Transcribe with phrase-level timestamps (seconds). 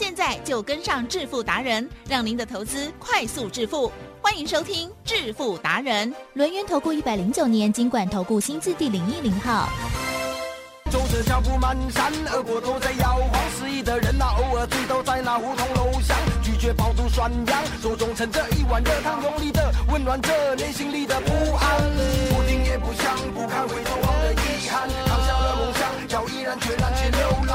[0.00, 3.92] 现在就跟上致富达人，让您的投资快速致富。
[4.22, 9.68] 欢迎收听致富达人，轮源投顾一百零九年经管投顾新字第零一零号。
[10.90, 16.72] 走着脚步蹒跚，耳朵都在摇晃，失意的人呐，偶尔醉倒在那胡同楼巷，拒绝
[17.10, 21.78] 涮羊，手中盛着一碗热汤，用力的温暖着内心里的不安。
[22.30, 27.49] 不听也不想，不堪回头望的遗憾，扛下了梦想，要毅然决然去流浪，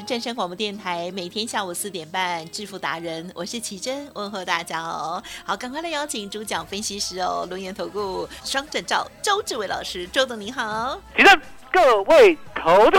[0.00, 5.22] 是正声广播电台，每天下午四点半，致富达人，我是奇珍，问候大家哦。
[5.44, 10.98] 好，赶快来邀请主讲分析师哦，龙岩投顾双证照周志伟老师，周董您好。
[11.14, 11.38] 奇珍
[11.70, 12.96] 各位投资，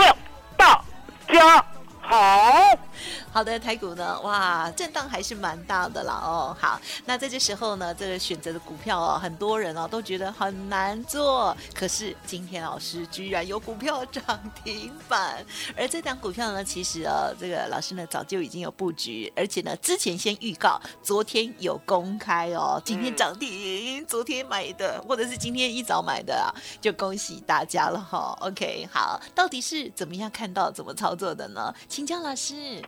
[0.56, 0.84] 大
[1.26, 1.66] 家
[2.00, 2.78] 好。
[3.32, 6.56] 好的，台股呢，哇，震荡还是蛮大的啦哦。
[6.58, 11.56] 好，那在这时候呢，这个选择的股票哦，很多人哦都觉得很难做。
[11.74, 14.22] 可是今天老师居然有股票涨
[14.64, 15.44] 停板，
[15.76, 31.74] 而这档股票呢，其实呃，这个老师呢早就已经有布局，而且呢之前先预告，昨天有公开哦，今天涨停，昨天买的或者是今天一早买的啊，就恭喜大家了哈、OK，好，到底是怎么样看到怎么操作的呢？
[31.88, 32.82] 请教老师。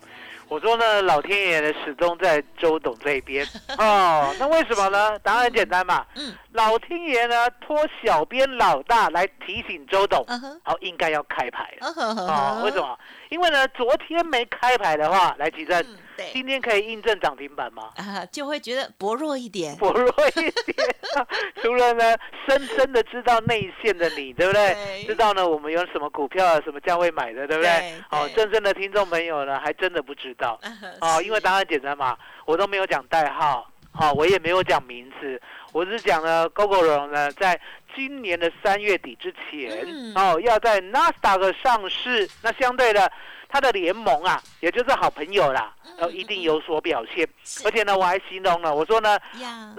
[0.46, 3.46] 我说呢，老天爷呢始终在周董这边
[3.78, 4.34] 哦。
[4.38, 5.18] 那为什么呢？
[5.20, 6.04] 答案很简单嘛。
[6.16, 10.24] 嗯老天爷呢托小编老大来提醒周董，
[10.62, 12.62] 好、应该要开牌了。
[12.62, 12.78] 为什？
[12.78, 12.96] 么？
[13.30, 17.90] 因为呢，昨天没开牌的话，来吉正，嗯，对今天可以印证涨停板吗？
[17.96, 19.76] 啊，就会觉得薄弱一点。
[19.76, 20.76] 薄弱一点，
[21.62, 22.16] 除了呢，
[22.48, 24.74] 深深的知道内线的你，对不对？
[24.74, 27.70] 对知道呢，我们有什么股票啊、什么价位买的，对不对？
[27.70, 30.58] 对哦，真正的听众朋友呢，还真的不知道。
[31.00, 35.40] 哦，因为答然案简单嘛，我都没有讲代号，好、我也没有讲名字，
[35.72, 37.60] 我只讲呢，GoGo 荣呢，在
[37.94, 43.10] 今年的三月底之前，嗯哦，要在 NASDAQ 上市，那相对的，
[43.54, 47.24] 它的联盟啊，也就是好朋友啦，呃，一定有所表现。
[47.64, 49.16] 而且呢，我还形容了，我说呢，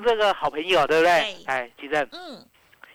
[0.02, 1.19] 这个好朋友，对不对？
[1.19, 1.44] 对？
[1.47, 2.08] 哎，奇正。
[2.14, 2.41] 嗯，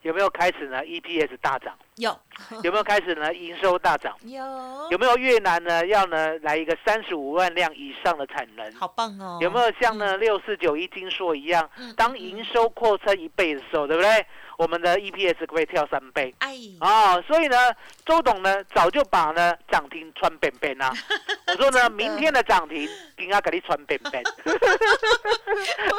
[0.01, 2.19] 有没有开始呢？EPS 大涨，有
[2.65, 3.33] 有没有开始呢？
[3.35, 4.43] 营收大涨， 有
[4.91, 8.73] 有没有越南呢要呢来一个三十五万辆以上的产能？
[8.75, 9.39] 好棒哦！
[9.43, 11.95] 有没有像呢六四九一金硕一样，嗯？
[11.97, 14.27] 当营收扩增一倍的时候，对不对？
[14.57, 16.35] 我们的 EPS 可以跳三倍？
[16.39, 17.57] 哎，哦，所以呢，
[18.05, 20.93] 周董呢早就把呢涨停穿扁扁啦。
[21.49, 24.23] 我说呢，明天的涨停，给他给你穿扁扁。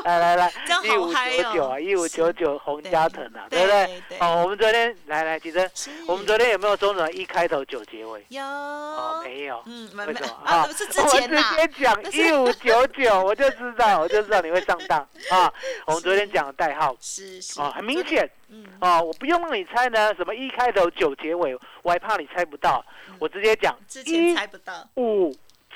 [0.06, 0.52] 来来来，
[0.84, 3.72] 一五九九啊，一五九九红加藤啊，对对不
[4.10, 4.18] 对？
[4.20, 8.26] 哦，我们昨天来来，其实是我们昨天有没有中转一开头九结尾？
[8.30, 8.44] 有。
[8.44, 9.62] 哦，没有。
[9.66, 10.34] 嗯，没没为什么？
[10.44, 15.00] 啊，是之前呐我，直接讲 一五九九，我就知道，我就知道你会上当。
[15.30, 15.52] 啊！
[15.86, 16.96] 我们昨天讲的代号。
[17.00, 18.30] 是是啊，很明，显。
[18.50, 22.84] 嗯，哦，我不用让你猜呢，什么一开头九结尾，我还怕你猜不到，
[23.20, 25.32] 我直接讲之前一猜不到，五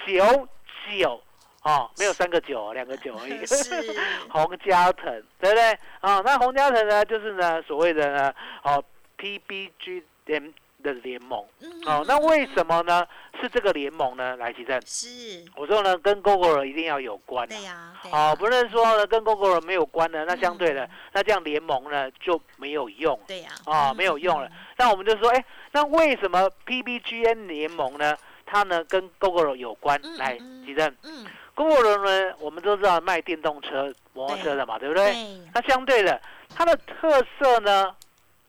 [0.06, 0.48] 九
[0.92, 1.22] 九，
[1.64, 3.46] 哦，没有三个九， 两个九而已。
[3.46, 3.96] 是。
[4.30, 5.06] 洪家腾，
[5.40, 5.72] 对不对？
[6.02, 8.34] 啊，那洪家腾呢，就是呢所谓的呢，
[8.64, 8.84] 哦
[9.18, 10.50] ，PBG M
[10.84, 11.44] 的联盟。
[11.62, 13.06] 嗯哦，那为什么呢？
[13.42, 14.36] 是这个联盟呢？
[14.38, 15.44] 来，奇正，是？
[15.56, 17.50] 我说呢，跟 Google 一定要有关、啊。
[17.50, 23.20] 对呀，对呀哦，不是说呢跟 Google 没有关的，那相对的，嗯那这样联盟呢就没有用。
[23.28, 24.50] 对呀，哦嗯没有用了。
[24.78, 28.16] 那我们就说，哎，那为什么 PBGN 联盟呢？
[28.46, 30.00] 它呢跟 Google 有关？
[30.04, 31.26] 嗯来，嗯奇正嗯
[31.56, 35.12] ，，Google 呢，我们都知道卖电动车、摩托车的嘛，对不对？
[35.14, 36.20] 对，那相对的，
[36.56, 37.94] 它的特色呢，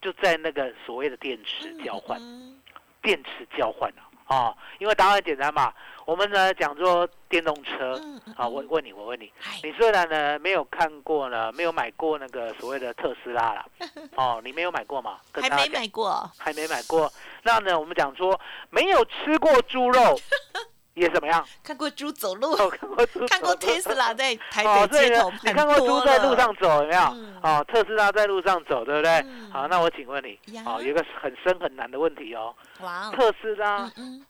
[0.06, 2.56] 就在那个所谓的电池交换，嗯
[3.02, 4.06] 电池交换啊。
[4.28, 5.72] 哦，因为答案简单嘛，
[6.04, 8.00] 我们呢讲说电动车
[8.36, 9.32] 啊，我嗯问你，我问你，
[9.64, 13.66] 你虽然呢没有看过呢，没有买过那个所谓的特斯拉啦，
[14.14, 15.18] 哦，你没有买过嘛？
[15.32, 17.12] 跟还没大家讲买过，还没买过。
[17.42, 20.16] 那呢，我们讲说没有吃过猪肉
[20.96, 21.46] 也怎么样？
[21.62, 27.02] 看过猪走路，哦，看过猪，看过 Tesla 在台哦，北街头，你看过猪在路上走有没有？
[27.12, 27.36] 嗯。
[27.42, 29.10] 哦，特斯拉在路上走，对不对？
[29.26, 29.50] 嗯。
[29.52, 34.26] 好，那我请问你呀，哦，有一个很深很难的问题哦，哇哦，特斯拉嗯嗯。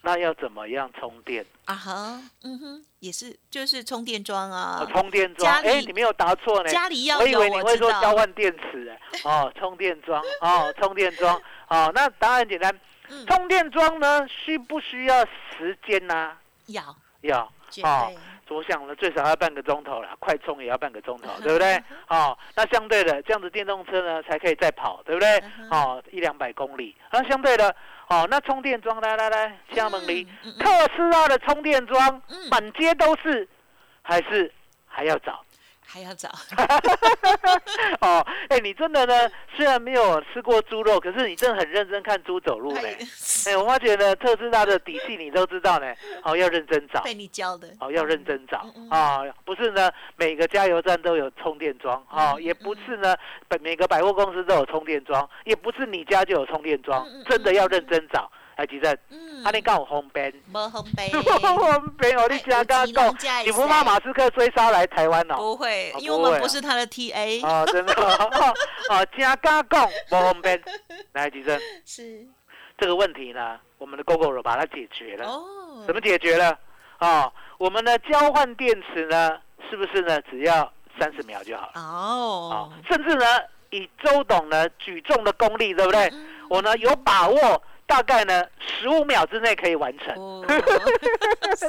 [0.00, 1.44] 那要怎么样充电？
[1.66, 4.78] 啊哈，嗯哼，也是就是充电桩啊。
[4.80, 6.70] 哦，，充电桩，哎，你没有答错呢。
[6.70, 11.38] 家里要有，我以为你会说交换电池，哎，哦，充电桩，哦，充电桩，
[11.68, 12.80] 哦，那答案很简单，嗯
[13.26, 15.24] 充电桩呢需不需要
[15.56, 16.36] 时间呐？
[16.66, 16.82] 要
[17.22, 18.12] 要，绝哦，
[18.48, 21.82] 我想呢最少要半个钟头了，快充也要半个钟头， 对不对？
[22.08, 25.68] 哦，那相对的，这样子电动车呢才可以再跑，对不对嗯？
[25.70, 27.74] 哼哦，一两百公里，那相对的，
[28.08, 30.26] 哦，那充电桩，来来来，厦门里
[30.58, 33.48] 特斯拉的充电桩嗯满街都是，
[34.02, 34.52] 还是
[34.86, 35.44] 还要找？
[35.90, 36.28] 还要找，
[38.02, 42.82] 哦，哎，你真的呢，虽然没有吃过猪肉，可是你真的很认真看猪走路呢。
[43.48, 45.86] 哎，我发觉呢，特斯拉的底细你都知道呢，
[46.24, 47.02] 哦，要认真找。
[47.02, 53.16] 被你教的，哦，要认真找嗯嗯啊、不是呢，每个加油站都有充电桩哦，嗯也不是呢，
[53.48, 58.30] 百每个百货公司都有充电桩，也不是你家就有充电桩真的要认真找。
[58.58, 59.44] 哎，吉正，嗯。
[59.44, 65.36] 啊，你告我红边，没红杯， 红边，哦你家刚有钱讲你不怕马斯克追杀来台湾哦？
[65.36, 68.54] 不会哦，因为我们不是他的 TA，哦，真的哦，
[68.90, 70.60] 哦，加刚讲不红边，
[71.12, 72.26] 来，吉正， 是。
[72.76, 75.26] 这个问题呢，我们的 GoGo 把它解决了。
[75.28, 76.58] 哦，怎么解决了？
[76.98, 79.38] 哦，我们的交换电池呢，
[79.70, 81.72] 是不是呢只要三十秒就好了？
[81.76, 82.50] 哦。
[82.52, 83.24] 哦，，甚至呢
[83.70, 86.08] 以周董呢举重的功力，对不对？
[86.12, 86.26] 嗯。
[86.50, 90.14] 我呢有把握，大概呢十五秒之内可以完成。
[90.14, 90.44] 哦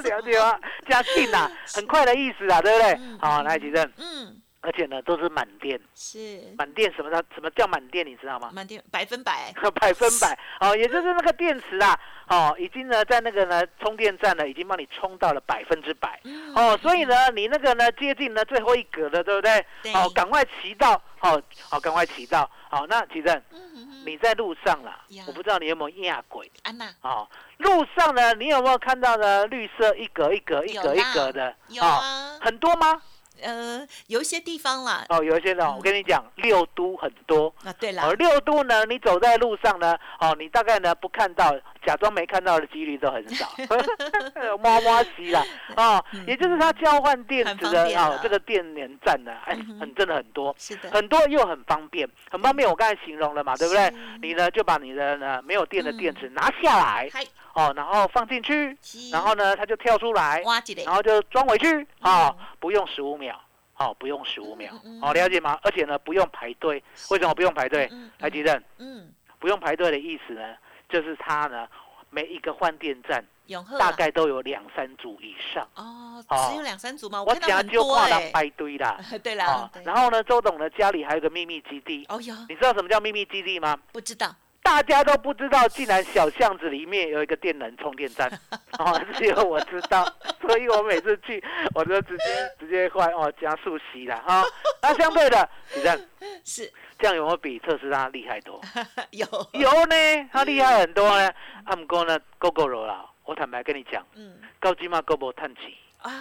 [0.03, 0.59] 了解吗？
[0.87, 3.17] 加进呐，很快的意思啊，对不对嗯？
[3.19, 4.39] 好，来吉正，嗯，
[4.69, 8.05] 而且呢都是满电，是满电什么叫什么叫满电？
[8.05, 8.51] 你知道吗？
[8.53, 9.51] 满电百分百，
[9.81, 16.19] 百分百哦，也就是那个电池啊，哦，已经呢在那个呢充电站呢已经帮你充到了百分之百。
[16.23, 19.65] 嗯哦，所以呢，你那个呢接近呢最后一格的，对不对？
[19.81, 22.47] 对哦，赶快骑到，哦，好，赶快骑到。
[22.69, 23.41] 好，那奇正，
[24.05, 27.27] 你在路上啦，我不知道你有没有压轨安娜哦。
[27.57, 29.47] 路上呢，你有没有看到呢？
[29.47, 31.81] 绿色一格一格一格一格的，有
[32.39, 33.01] 很多吗？
[33.41, 35.75] 呃，有一些地方啦，哦，有一些呢，嗯。
[35.75, 37.53] 我跟你讲，六都很多。
[37.63, 38.03] 啊，对啦。
[38.05, 43.47] 哦，，六都呢，你走在路上呢，哦，你大概呢不看到，假装没看到的几率都很少，
[44.61, 45.43] 摸摸西啦，
[45.75, 52.67] 哦，也就是它交换电池的哦这个电源站呢，哎嗯，很真的很多，是的，很多又很方便，很方便。
[52.67, 53.93] 我刚才形容了嘛，对不对？
[54.21, 56.15] 你呢就把你的呢没有电的电嗯。
[56.19, 57.23] 池拿下来，嗨，
[57.53, 58.77] 哦，然后放进去，
[59.11, 60.43] 然后呢它就跳出来，
[60.85, 61.67] 然，后就装回去，
[62.01, 63.39] 哦嗯，不用十五秒。
[63.77, 65.57] 哦，不用十五秒嗯嗯，哦，了解吗？
[65.63, 66.83] 而且呢，不用排队。
[67.11, 67.89] 为什么不用排队？
[68.19, 69.09] 台积电嗯，
[69.39, 70.41] 不用排队的意思呢，
[70.89, 71.67] 就是它呢
[72.09, 73.23] 每一个换电站
[73.77, 75.67] 大概都有两三组以上。
[75.75, 77.23] 哦，哦只有两三组吗？
[77.23, 78.99] 我讲就很多跨到哎，排队啦。
[79.23, 83.77] 对啦然后呢，周董呢家里还有个秘密基地，哦哟，你知道什么叫秘密基地吗？
[83.91, 88.29] 不知道，大家都不知道，竟然小巷子里面有一个电能充电站，
[88.77, 90.03] 哦，只有我知道，
[90.41, 92.25] 所以我每次去我就直接
[92.59, 94.43] 直接换哦加速吸了哈。
[94.81, 95.99] 那相对的，你看
[96.45, 96.71] 是。
[97.01, 98.59] 这样有没有比特斯拉厉害多？
[99.11, 99.95] 有，有呢，
[100.33, 101.29] 它厉害很多呢。
[101.63, 104.37] 啊，不过呢，GoGo 啦，我坦白跟你讲，嗯。
[104.59, 106.11] 高级嘛 GoGo 探起啊，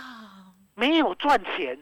[0.76, 1.76] 没有赚钱，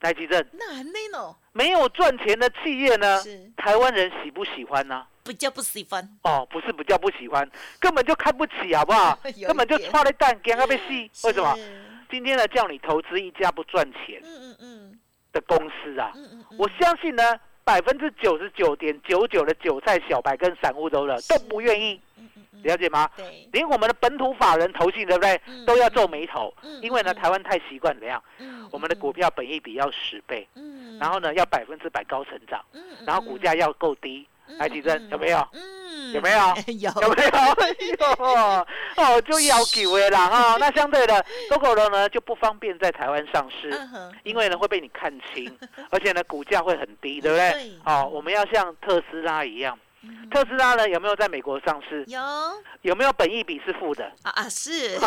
[0.00, 0.48] 台积电。
[0.52, 3.20] 那很累呢，没有赚钱的企业呢，
[3.56, 5.04] 台湾人喜不喜欢呢？
[5.28, 9.18] 比较不喜欢，哦，不是不叫不喜欢，根本就看不起，好不好？
[9.46, 11.10] 根本就点抓了蛋，给他被戏。
[11.24, 11.54] 为什么？
[12.10, 14.98] 今天呢，叫你投资一家不赚钱嗯嗯嗯
[15.32, 17.22] 的公司啊，嗯嗯嗯，我相信呢，
[17.62, 22.00] 百分之九十九点九九的韭菜小白跟散户都了都不愿意，
[22.62, 23.06] 了解吗？
[23.14, 25.66] 对，连我们的本土法人投信，对不对嗯？
[25.66, 28.22] 都要皱眉头嗯，因为呢，嗯台湾太习惯怎么样？
[28.38, 32.64] 嗯我们的股，票本益比要十倍，嗯，然后呢要百分之百高成长，
[33.06, 35.38] 然后股价要够低，嗯来提升有没有？
[35.52, 35.60] 嗯，
[36.10, 36.38] 嗯有没有？
[36.78, 37.30] 有有没有？
[37.60, 38.64] 哎呦，
[38.96, 43.70] 哦，就要求的啦哈、那相对的，GoGo 呢就不方便在台湾上市，
[44.24, 45.56] 因为呢会被你看清，
[45.90, 47.52] 而且呢股价会很低，对不对？
[47.52, 52.04] 对哦，我们要像特斯拉一样，嗯特斯拉呢有没有在美国上市？
[52.06, 52.52] 有啊
[52.82, 54.10] 有没有本益比是负的？
[54.22, 54.98] 啊是，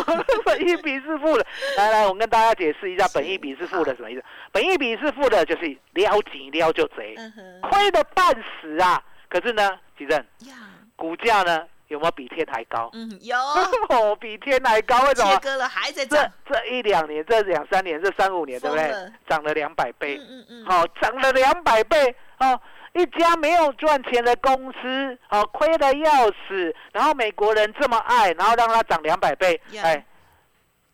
[0.45, 1.45] 本益比是负的。
[1.77, 4.23] 来来，我跟大家解释一下，本益比是负的什么意思？
[4.51, 7.15] 本益比是负的，就是撩紧撩就贼，
[7.61, 8.25] 亏的半
[8.61, 9.01] 死啊！
[9.31, 10.53] 可是呢，吉正呀，
[10.97, 12.89] 股价呢有没有比天还高？
[12.91, 13.37] 嗯有。
[13.87, 15.31] 哦，比天还高，为什么？
[15.35, 18.93] 切割了还在这涨，这一两年，这两三年，这三五年，对不对？
[19.29, 22.59] 涨了两百倍，嗯嗯嗯，好、涨了两百倍，哦，
[22.91, 29.83] 一家没有赚钱的公司，哦，亏的要死，然后美国人这么爱，然后让它涨两百倍，呀。
[29.85, 30.05] 哎，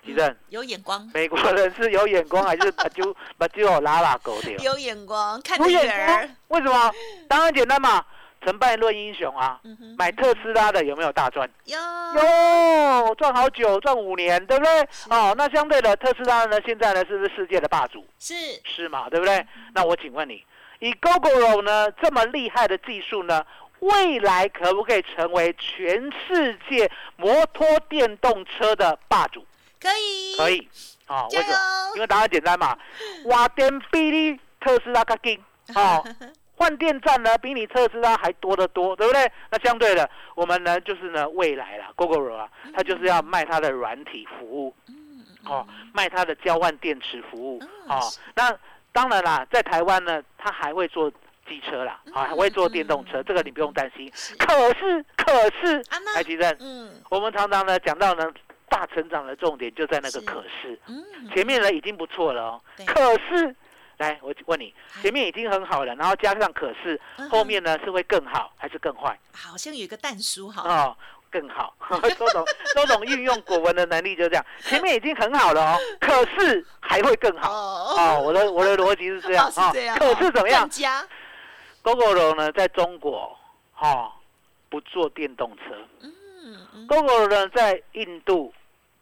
[0.06, 4.52] 吉正，有眼光，美国人是有眼光还是 把就把就拉拉狗的？
[4.64, 6.94] 有眼光，看有得远眼光，，为什么？
[7.28, 8.06] 当然简单嘛，
[8.48, 9.60] 成败论英雄啊。
[9.66, 11.50] 嗯，买特斯拉的有没有大赚？
[11.66, 14.82] 有有，赚好久，赚五年，对不对？
[15.10, 18.06] 哦，那相对的，特斯拉呢，现在呢是不是世界的霸主？
[18.18, 19.46] 是是嘛，对不对？
[19.74, 20.42] 那我请问你，
[20.80, 23.46] 以 GoGoRo 呢这么厉害的技术呢，
[23.80, 29.46] 未来可不可以成为全世界摩托电动车的霸主？
[29.82, 30.70] 可以可，以。
[31.08, 31.90] 哦，加为什么？
[31.90, 32.78] 油因为答案简单嘛，
[33.28, 35.44] 瓦电比你特斯拉更劲。
[35.76, 36.02] 哦，
[36.58, 39.32] 换电站呢比你特斯拉还多得多，对不对？
[39.52, 44.76] 那相对的，我们呢就是呢未来啦 g o g o r o 啊，它就是要卖它的软体服务，
[45.46, 48.02] 哦，卖它的交换电池服务，哦，
[48.36, 48.52] 那
[48.92, 51.12] 当然啦，在台湾呢，它还会做
[51.48, 54.12] 机车啦，啊，还会做电动车，这个你不用担心。
[54.40, 55.84] 可是，可是
[56.16, 56.90] 台积电，嗯。
[57.12, 58.26] 我们常常呢讲到呢
[58.68, 63.56] 大成长的重点就在那个可是，嗯，前面呢已经不错了哦，可是。
[63.98, 69.18] 来，我问你，前面已经很好了，然后加上可是，嗯后面呢是会更好还是更坏？
[69.34, 70.96] 好像有一个蛋叔哈，哦，
[71.32, 71.76] 更好。
[72.18, 77.52] 周董，周董运用国文的能力就这样， 前面已经很好了哦，可是还会更好。
[77.52, 81.08] 哦哦，我的我的逻辑是这样啊可是怎么样更加
[81.84, 83.36] ？GoGo 呢，在中国，
[83.80, 84.12] 哦，
[84.70, 86.14] 不做电动车嗯
[86.74, 88.54] 嗯；GoGo 呢，在印度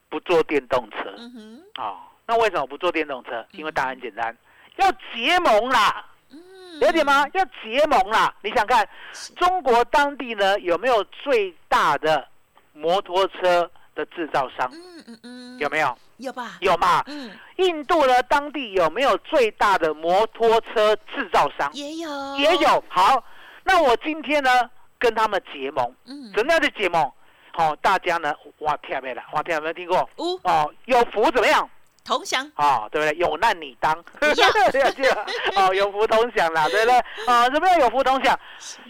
[0.07, 1.13] 不做电动车。
[1.17, 1.97] 嗯哼哦，
[2.27, 3.45] 那为什么不做电动车？
[3.51, 4.35] 因为答案简单，
[4.77, 7.25] 要结盟啦，嗯，了解吗？
[7.33, 8.33] 要结盟啦。
[8.41, 8.87] 你想看
[9.35, 12.27] 中国当地呢有没有最大的
[12.73, 14.69] 摩托车的制造商？
[14.73, 15.97] 嗯嗯嗯，有没有？
[16.17, 16.57] 有吧？
[16.61, 17.03] 有嘛？
[17.07, 21.69] 嗯，印度呢当地有没有最大的摩托车制造商？
[21.73, 22.83] 也有也，有。
[22.89, 23.23] 好，
[23.63, 27.11] 那我今天呢跟他们结盟，嗯，怎么叫做结盟？
[27.51, 30.09] 好、大家呢哇天没了，哇天有没有听过？
[30.43, 31.69] 哦，有福怎么样？
[32.05, 33.17] 同享，哦，对不对？
[33.17, 35.25] 有难你当，要了解了。
[35.55, 36.97] 哦，有福同享啦，对不对？
[37.25, 38.39] 啊，什么叫有福同享？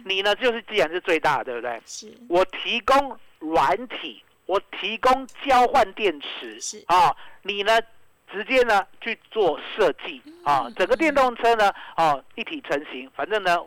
[0.03, 1.81] 你呢，就是既然是最大的，对不对？
[1.85, 7.79] 是我提供软体，我提供交换电池，是啊，你呢
[8.31, 13.57] 直接呢去做设计啊嗯，整个电动车呢哦一体成型，反正呢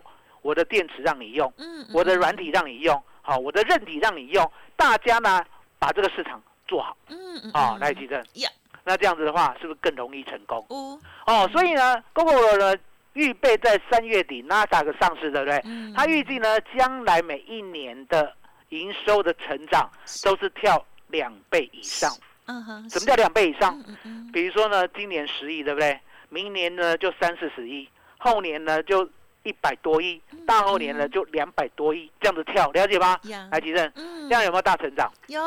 [0.43, 5.43] 我的电池让你用，嗯，我的软体让你用，好，我的韧体让你用，大家呢
[5.79, 8.49] 把这个市场做好嗯嗯来，吉正呀，
[8.89, 10.65] 那这样子的话是不是更容易成功？
[10.71, 12.75] 五，哦，所以呢，Google 呢
[13.13, 15.61] 预备在三月底 NASDAQ 上市，对不对？
[15.63, 18.33] 嗯它预计呢，将来每一年的
[18.69, 19.87] 营收的成长
[20.23, 22.11] 都是跳两倍以上。
[22.47, 23.79] 嗯哼，什么叫两倍以上？
[24.05, 25.99] 嗯比如说呢，今年十亿，对不对？
[26.29, 29.07] 明年呢就三四十亿，后年呢就
[29.43, 33.19] 一百多亿，大后年呢就两百多亿，这样子跳，了解吗？
[33.25, 35.11] 呀，来，吉正，嗯这样有没有大成长？
[35.27, 35.39] 有，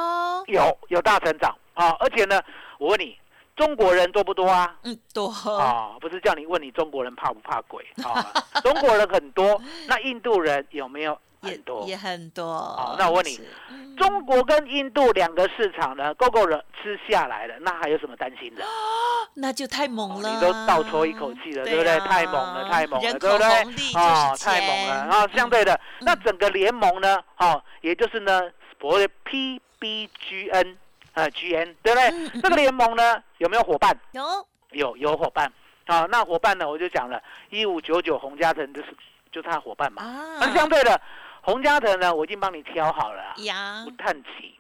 [0.47, 1.91] 有，有大成长啊！
[1.99, 2.41] 而且呢，
[2.79, 3.17] 我问你，
[3.55, 4.75] 中国人多不多啊？
[4.83, 5.29] 嗯多，
[5.59, 8.25] 啊，不是叫你问你中国人怕不怕鬼啊？
[8.63, 11.87] 中国人很多， 那印度人有没有也很多？
[11.87, 12.45] 也很多。
[12.45, 13.41] 哦那我问你，
[13.71, 18.65] 嗯中国跟印度两个市场呢，GoGo 人吃下来了，那还有什么担心的？
[19.35, 21.93] 那就太猛了，哦你都倒抽一口气了，对不对？
[21.93, 24.31] 啊太猛了，太猛了，对不对啊？
[24.33, 24.95] 哦，太猛了。
[24.97, 28.41] 钱然后相对的，嗯那整个联盟呢，哦，也就是呢，
[28.81, 30.77] 所谓的 PBGN
[31.15, 32.09] 呃 GN，对不对？
[32.11, 33.97] 嗯嗯这个联盟呢，有没有伙伴？
[34.13, 34.23] 有
[34.71, 35.51] 有有伙伴。
[35.87, 38.97] 啊，那伙伴呢，我就讲了，一五九九洪家腾就是
[39.31, 40.03] 就是他伙伴嘛。
[40.03, 41.01] 啊那相对的，
[41.43, 43.35] 洪家腾呢，我已经帮你挑好了啊。
[43.39, 44.55] 呀不，叹气，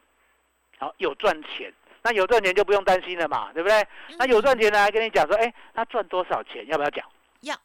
[0.78, 3.86] 好有赚钱，那有赚钱就不用担心了嘛，对不对？
[4.18, 7.04] 那有赚钱呢，还跟你讲说，哎，他赚多少钱，要不要讲？
[7.42, 7.56] 要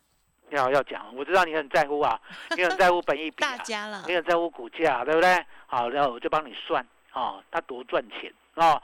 [0.51, 2.17] 要要讲，我知道你很在乎啊，
[2.55, 5.45] 你很在乎本益比大啊，家了你，很在乎股价，对不对？
[5.65, 8.81] 好，然后我就帮你算哦，他多赚钱哦。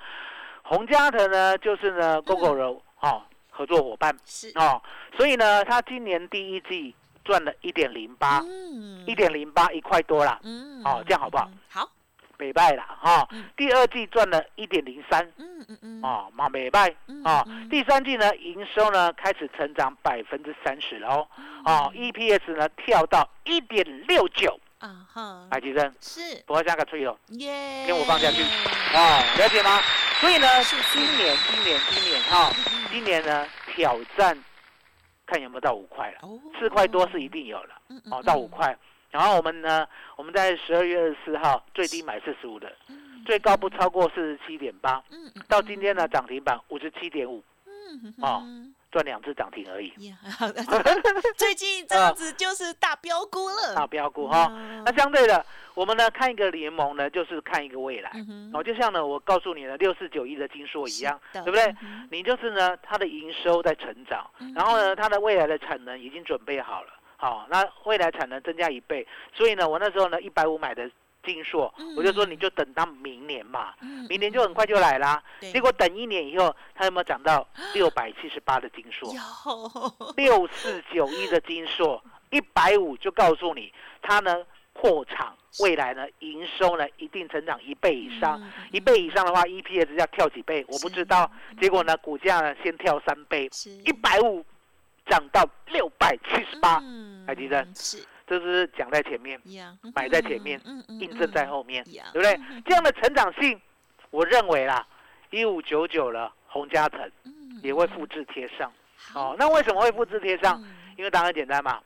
[0.63, 4.81] 洪家腾呢，就是呢，GoGo 柔哦合作伙伴是哦，
[5.17, 11.49] 所以呢，他今年第一季赚了一点零八，嗯一点零八一块多啦，嗯哦这样好不好？
[11.69, 11.89] 好，
[12.37, 13.45] 美败啦哈嗯。
[13.57, 17.69] 第二季赚了一点零三，嗯嗯嗯，哦，嘛美败嗯啊嗯。
[17.69, 21.27] 第三季呢，营收呢开始成长百分之三十了哦，
[21.65, 26.43] 哦，EPS 呢跳到一点六九，啊哈，海吉生，是。
[26.45, 28.43] 不要加个吹哦，耶，跟我放下去。
[28.43, 29.79] 哦，了解吗？
[30.19, 32.51] 所以呢，是是今年今年今年哈，
[32.91, 34.37] 今年呢挑战
[35.25, 36.37] 看有没有到五块了，哦。
[36.59, 37.81] 四块多是一定有了。
[37.87, 38.77] 嗯哦，到五，块。
[39.09, 39.87] 然后我们呢，
[40.17, 42.69] 我们在十二月二十四号最低买四十五的，
[43.25, 45.01] 最高不超过四十七点八。
[45.47, 49.89] 到今天呢，涨停板五十七点五，嗯哦嗯赚两只涨停而已。
[50.07, 50.15] 呀，
[51.35, 54.47] 最近这样子就是大标股了，大标股哈。
[54.51, 58.11] 嗯那相对的，我们呢看一个联盟呢，就是看一个未来。
[58.13, 61.75] 嗯哼哦，就像呢我告诉你的六四九一的金硕一样，对不对？
[62.11, 66.89] 你就是呢，它的营收在成长，然后呢，它的未来的产能已经准备好了。
[67.17, 70.89] 好，那未来产能增加一倍，所以呢，我那时候呢一百五买的
[71.23, 75.23] 金硕，我就说你就等到明年嘛，嗯明年就很快就来啦。
[75.39, 75.51] 对。
[75.51, 79.13] 结果等一年以后，它有没有涨到六百七十八的金硕？
[80.15, 84.35] 六四九一的金硕，一百五就告诉你，它呢
[84.73, 90.65] 扩厂，未来呢营收呢一定成长一倍以上，嗯一倍以上的话，EPS 要跳几倍？
[90.67, 91.31] 我不知道。
[91.61, 93.49] 结果呢，股价呢先跳三倍，
[93.85, 94.43] 一百五
[95.05, 97.73] 涨到六百七十八，嗯海迪生
[98.39, 102.61] 是这是讲在前面，呀，买在前面嗯嗯印证在后面，呀对不对？
[102.65, 103.59] 这样的成长性，
[104.09, 104.85] 我认为啦，
[105.31, 108.71] 一五九九了，洪家腾嗯也会复制贴上。
[108.95, 110.61] 好哦，那为什么会复制贴上？
[110.61, 111.81] 嗯因为答案很简单嘛，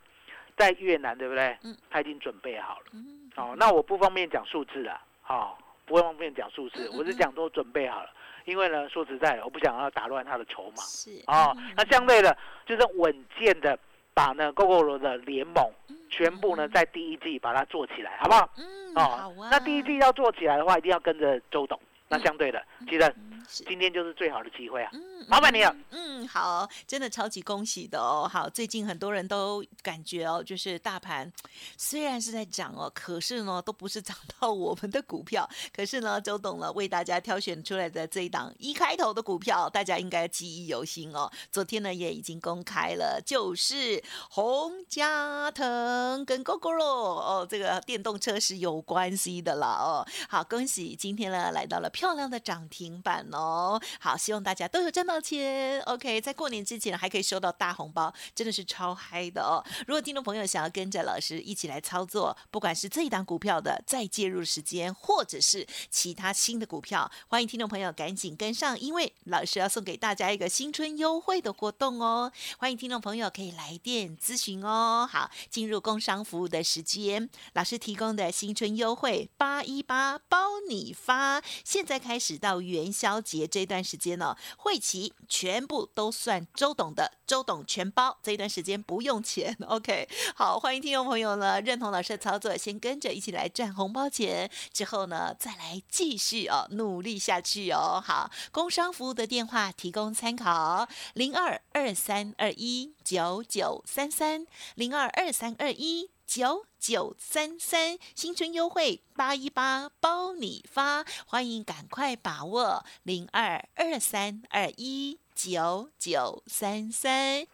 [0.58, 1.74] 在越南对不对嗯？
[1.90, 2.86] 他已经准备好了。
[2.92, 8.10] 嗯哦，那我不方便讲数字了，哦，不方便讲数字嗯，我是讲都准备好了。
[8.44, 10.84] 因为呢，说实在的，我不想要打乱他的筹码。
[10.84, 13.80] 是哦嗯，那相对的，就是稳健的
[14.18, 15.64] 把呢 GoGo 的联盟
[16.10, 18.50] 全部呢在第一季把它做起来，好不好？
[18.58, 21.80] 嗯啊，那第一季要做起来的话，一定要跟着周董。
[22.10, 24.90] 那相对的，其实嗯今天就是最好的机会啊！
[24.94, 25.76] 嗯麻烦你了。
[25.90, 28.30] 嗯，好，真的超级恭喜的哦。
[28.32, 31.30] 好，最近很多人都感觉哦，就是大盘
[31.76, 35.50] 虽然是在涨哦，可是呢都不是涨到我们的股票。
[35.76, 41.30] 可是呢，周董呢为大家挑选出来的这一档一开头的股票，大家应该记忆犹新哦。
[41.52, 50.08] 昨天呢也已经公开了，就是洪家腾跟 GoGo 哦，这个电动车是有关系的啦哦。
[50.30, 53.82] 好，恭喜今天呢来到了漂亮的涨停板哦。
[54.00, 55.82] 好，希望大家都有赚到钱。
[55.82, 59.66] OK，在过年之前还可以收到大红包，真的是超嗨的哦。
[59.88, 72.32] 如果听众朋友想要跟着老师一起来操作，不管是这一档股票的再介入时间，或者是其他新的股票，欢迎听众朋友赶紧跟上，因为老师要送给大家一个新春优惠的活动哦。
[72.60, 75.10] 欢迎听众朋友可以来电咨询哦。
[75.12, 89.58] 好，进入工商服务的时间，老师提供的新春优惠八一八包你发，现在开始到元宵节这段时间呢、会期全部都算周董的，周董全包，这一段时间不用钱。
[89.68, 98.04] OK，好，欢迎听众朋友呢认同老师的操作，先跟着一起来赚红包钱，之后呢再来继续哦努力下去哦。
[98.06, 104.46] 好，工商服务的电话提供参考：零二二三二一九九三三
[104.76, 106.17] 零二二三二一。
[106.28, 117.48] 九九三三新春优惠八一八包你发，欢迎赶快把握零二二三二一九九三三。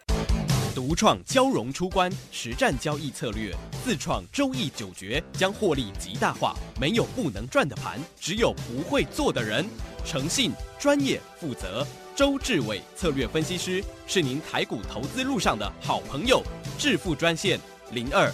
[0.73, 3.55] 独创交融出关实战交易策略，
[3.85, 6.55] 自创周易九诀，将获利极大化。
[6.81, 9.63] 没有不能赚的盘，只有不会做的人。
[10.03, 16.41] 诚信、专业、负责，周志伟策略分析师是您台股投资路上的好朋友。
[16.79, 17.59] 致富专线
[17.91, 18.33] 零二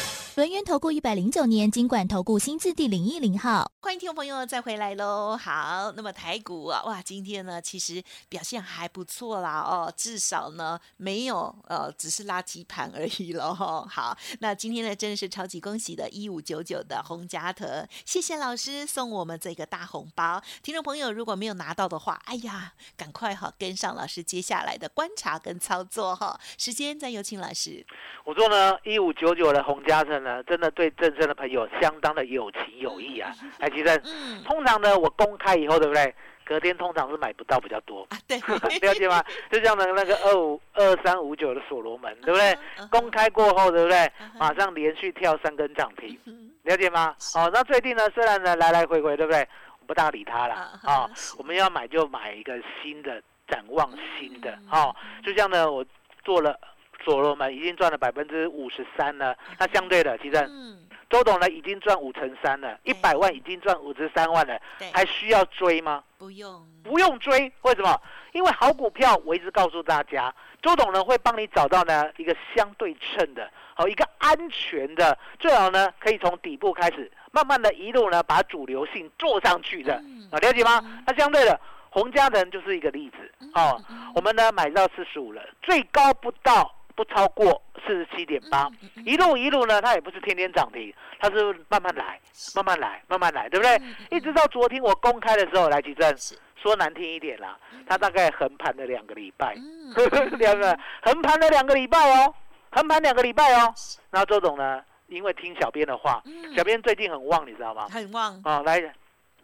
[0.41, 3.71] 轮源投顾一百零九年金管投顾新字第零一零号。
[3.79, 5.37] 欢迎听众朋友再回来喽。
[5.37, 13.85] 好，那么台股啊，哇，今天呢其实表现还不错啦哦，至少呢没有呃只是垃圾盘而已了哈。
[13.87, 20.41] 好，那今天呢真的是超级恭喜的，一五九九的洪家腾，谢谢老师送我们这个大红包。
[20.63, 26.39] 听众朋友如果没有拿到的话，哎呀，赶快哈跟上老师接下来的观察跟操作哈。
[26.57, 27.85] 时间再有请老师。
[28.25, 33.31] 我做呢，一五九九的洪家腾呢，真的对正生的朋友相当的有情有义啊。
[33.59, 36.13] 哎，其实嗯通常呢，我公开以后，对不对？
[36.43, 38.37] 隔天通常是买不到比较多，啊，对，
[38.81, 39.23] 了解吗？
[39.49, 42.57] 就像那个那个二五二三五九的所罗门，对不对？
[42.89, 47.15] 公开过后，对不对马上连续跳三根涨停，嗯了解吗？
[47.35, 49.47] 哦，那最近呢，虽然呢来来回回，对不对？
[49.79, 53.89] 我不大理他了啊我们要买就买一个新的，展望
[54.19, 55.85] 新的嗯，哦，就像呢，我
[56.23, 56.59] 做了
[57.03, 66.03] 所罗门，已经赚了百分之五十三了，那相对的，其实嗯，周董呢已经赚五成三了，一百万已经赚五十三万了，对，还需要追吗？
[66.17, 67.99] 不用，不用追，为什么？
[68.33, 80.29] 因为好股票，我一直告诉大家，周董呢会帮你找到呢一个相对称的，好一个安全的，最好呢可以从底部开始，慢慢的一路呢把主流性做上去的，嗯。
[80.31, 80.81] 啊，了解吗？
[81.05, 81.59] 那相对的，
[81.89, 83.17] 洪家人就是一个例子，
[83.53, 84.13] 哦，嗯。
[84.15, 92.19] 我们呢买到四十五了，最高不到不超过四十七点八，嗯一路一路呢，它也不是天天涨停，它是慢慢来，
[92.55, 93.75] 慢慢来，慢慢来，对不对？
[93.77, 99.93] 嗯一直到昨天我公开的时候来举证，是说难听一点啦，它大概横盘了两个礼拜，嗯，
[100.37, 102.33] 两个横盘了两个礼拜哦，
[102.71, 103.73] 横盘两个礼拜哦。
[104.09, 106.55] 然后周总呢，因为听小编的话，嗯。
[106.55, 107.87] 小编最近很旺，你知道吗？
[107.89, 108.79] 很旺，哦，来，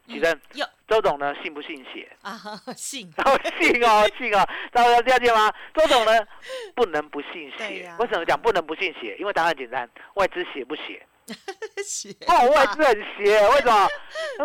[0.08, 0.40] 举证，
[0.88, 2.08] 周董呢信不信邪？
[2.22, 2.40] 啊，
[2.76, 5.52] 信，然 后信哦， 信哦，大家了解吗？
[5.74, 6.12] 周董呢
[6.76, 9.16] 不能不信邪为什么讲不能不信邪？
[9.20, 11.06] 因为答案简单，外资邪不邪？
[11.84, 13.88] 邪，哦，外资很邪，为什么？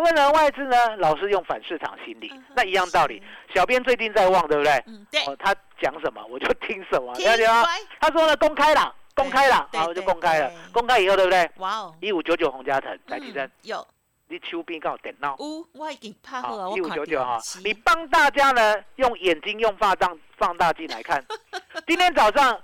[0.01, 0.97] 为什么外资呢？
[0.97, 3.23] 老是用反市场心理那一样道理。
[3.55, 4.71] 小编最近在望，对不对？
[4.87, 7.63] 嗯，对，哦，他讲什么我就听什么，了解吗？
[8.01, 10.51] 他说呢，公开了，公开了，对好，我就公开了。
[10.73, 11.49] 公开以后，对不对？
[11.57, 13.87] 哇哦，一五九九洪家腾，来提升嗯，有
[14.33, 15.35] 你手边告电脑。
[15.37, 21.23] 有，我已经拍好了，我一五九九哈，你帮大家呢用眼睛用放大放大镜来看，
[21.85, 22.59] 今天早上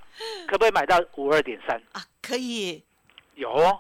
[0.48, 1.80] 可不可以买到五二点三？
[1.92, 2.84] 啊，可以，
[3.40, 3.80] 有哦，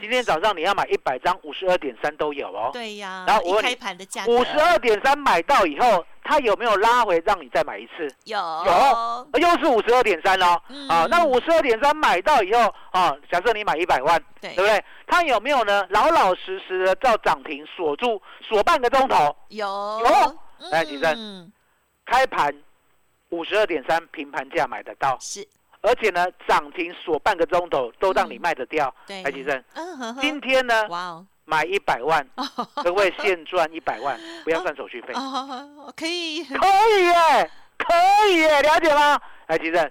[0.00, 2.70] 今天早上你要买一百张，五十二点三都有哦。
[2.72, 8.08] 对呀，然后我问你一开盘的价五十二点三买到以后，它有没有拉回让你再买一次？
[8.24, 8.38] 有。
[8.38, 10.58] 有呃又是五十二点三哦。
[10.68, 10.88] 嗯。
[10.88, 14.54] 啊，那五十二点三买到以后，啊，假设你买一百万，对。
[14.54, 14.82] 对不对？
[15.06, 15.86] 它有没有呢？
[15.90, 19.66] 老老实实的照涨停锁住，锁半个钟头，有。
[19.68, 20.38] 有。
[20.70, 21.52] 来举证嗯，
[22.06, 22.52] 开盘
[23.28, 25.46] 五十二点三平盘价买得到，是
[25.80, 28.94] 而且呢涨停锁半个钟头都让你卖得掉。
[29.06, 32.26] 对，来举证，嗯呵呵，今天呢哇哦，买一百万，
[32.74, 34.18] 可不可以现赚一百万？
[34.44, 35.12] 不要算手续费。
[35.14, 37.94] 哦，可以，可以耶，可
[38.28, 39.20] 以耶，了解吗？
[39.46, 39.90] 哎，吉生，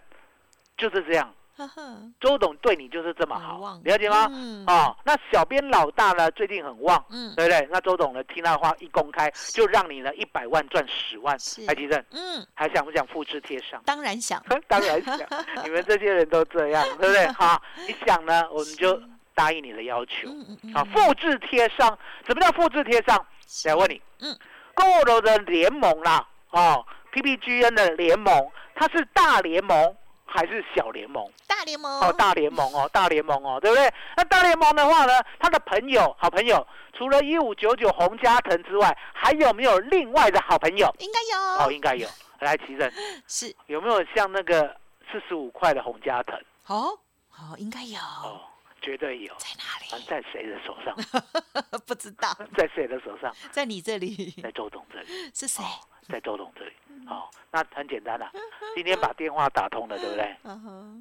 [0.77, 1.33] 就是这样。
[1.57, 4.27] 呵呵，周董对你就是这么好了解吗？
[4.29, 4.63] 嗯。
[4.67, 7.33] 哦，那小编老大呢，最近很旺，嗯。
[7.35, 7.67] 对不对？
[7.71, 11.37] 那周董呢，听他的话一公开，就让你呢一百万赚十万。
[11.39, 13.81] 是，来提正，嗯，还想不想复制贴上？
[13.85, 15.17] 当然想， 当然想，
[15.63, 17.27] 你们这些人都这样， 对不对？
[17.33, 19.01] 好，你想呢，我们就
[19.33, 20.27] 答应你的要求。
[20.29, 23.25] 嗯嗯嗯，好，复制贴上，什么叫复制贴上？
[23.65, 24.37] 来问你，嗯，
[24.75, 29.95] 购楼的联盟啦，哦，PPGN 的联盟，它是大联盟
[30.37, 31.27] 还是小联盟？
[31.47, 33.91] 大联盟哦，大联盟哦，大联盟哦，对不对？
[34.15, 40.93] 那大联盟的话呢，他的朋友、好朋友，除了一五九九洪家腾之外，还有没有另外的好朋友？
[40.99, 42.07] 应该有哦，有，应该有。
[42.41, 42.87] 来，奇正，
[43.27, 44.77] 是有没有像那个
[45.11, 46.39] 四十五块的洪家腾？
[46.67, 46.95] 哦，
[47.31, 48.41] 哦，应该有，哦，
[48.81, 49.33] 绝对有。
[49.37, 50.05] 在哪啊里？
[50.07, 50.95] 在谁的手上？
[51.85, 53.33] 不知道，在谁的手上？
[53.51, 55.07] 在你这里在周董这里。
[55.33, 55.63] 是谁？
[56.09, 56.71] 在周董这里。
[57.05, 58.29] 好、那很简单啦、
[58.75, 60.35] 今天把电话打通了，对不对？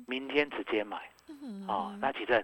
[0.07, 1.01] 明天直接买。
[1.29, 2.43] 嗯哦，那齐正，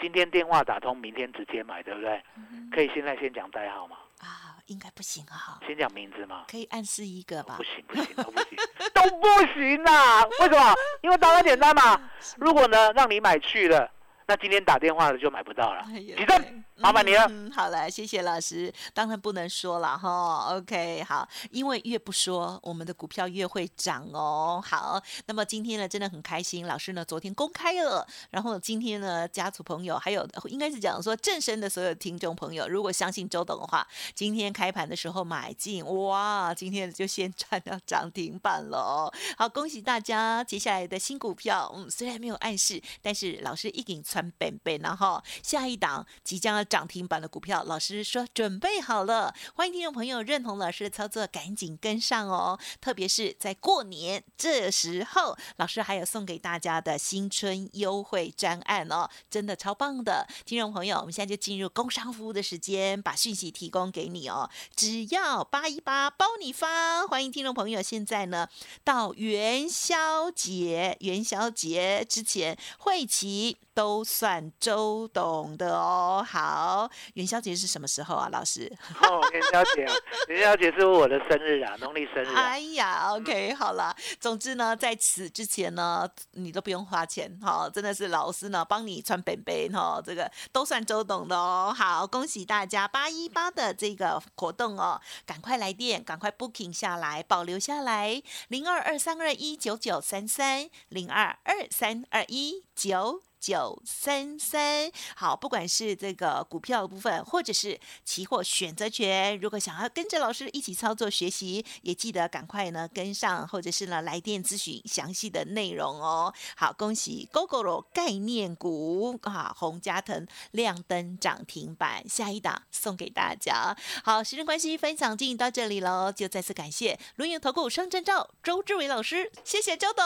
[0.00, 2.20] 今天电话打通，明天直接买，对不对？
[2.36, 3.96] 嗯可以现在先讲代号吗？
[4.20, 6.46] 啊，应该不行啊，先讲名字吗？
[6.50, 7.62] 可以暗示一个吧不？
[7.62, 8.58] 行不行 都不行
[8.92, 10.24] 都不行啦！
[10.40, 10.74] 为什么？
[11.02, 12.10] 因为答案简单嘛。
[12.38, 13.88] 如果呢让你买去了，
[14.28, 15.82] 那今天打电话的就买不到了。
[15.86, 17.26] 哎呀齐正对麻烦你了。
[17.30, 18.72] 嗯，好了，谢谢老师。
[18.92, 20.54] 当然不能说了哈。
[20.56, 24.62] OK，好，因为越不说，我们的股票越会涨哦。
[24.64, 26.66] 好，那么今天呢，真的很开心。
[26.66, 39.10] 老师呢，昨天公开了，然后今天呢，家族朋友还有应该是讲说正身的所有听众朋友，如果相信周董的话，今天开盘的时候买进，哇，今天就先赚到涨停板了哦。
[39.38, 40.44] 好，恭喜大家！
[40.44, 52.58] 接下来的新股票，嗯，虽然没有暗示，但是老师一定穿本本，然后下一档即将要涨停板的股票，老师说准备好了，欢迎听众朋友认同老师的操作，赶紧跟上哦。
[52.80, 60.26] 特别是在过年这时候，老师还有送给大家的新春优惠专案哦，真的超棒的。
[60.46, 67.06] 听众朋友，我们现在就进入工商服务的时间，把讯息提供给你哦，只要八一八包你发。
[67.06, 68.48] 欢迎听众朋友，现在呢
[68.82, 73.58] 到元宵节，元宵节之前会期。
[73.76, 76.24] 都算周董的哦。
[76.26, 78.72] 好，元宵节是什么时候啊，老师？
[79.02, 79.84] 哦，元宵节，
[80.32, 82.40] 元宵节是我的生日啊，农历生日、啊。
[82.40, 83.94] 哎呀，OK，好了。
[84.20, 91.74] 总之呢，在此之前呢，你都不用花钱，哈、真的是老师呢帮你穿本本哈，这个都算周董的哦。
[91.76, 103.25] 好，恭喜大家八一八的这个活动哦，赶快来电，赶快 booking 下来，保留下来，零二二三二一九九三三，零二二三二一九。
[103.40, 116.32] 九三三，好，不管是这个股票部分，或者是期货选择权，如果想要跟着老师一起操作学习，也记得赶快呢跟上，或者是呢来电咨询详细的内容哦。
[116.56, 123.76] 好，恭喜 GoGo 概念股啊，洪家腾亮灯涨停板，下一档送给大家。
[124.04, 130.04] 好，时间关系，分享进到这里喽，就再次感谢轮盈投顾双证照周志伟老师，谢谢周董。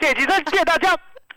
[0.00, 0.98] 谢谢，谢谢大家，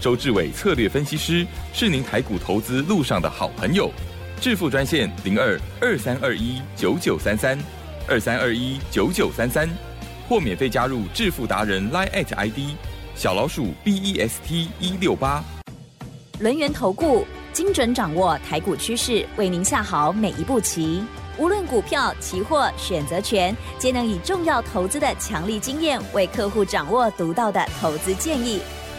[0.00, 3.90] 周志伟策略分析师是您台股投资路上的好朋友。
[4.40, 7.58] 致富专线零二二三二一九九三三
[8.06, 9.68] 二三二一九九三三，
[10.28, 12.76] 或免费加入致富达人 Line at ID
[13.14, 15.42] 小老鼠 B E S T 一六八。
[16.38, 21.02] 轮源投顾精准掌握台股趋势，为您下好每一步棋。
[21.38, 28.60] 无论股票、期货、选择权，皆能以重要投资的强力经验，为客户掌握独到的投资建议。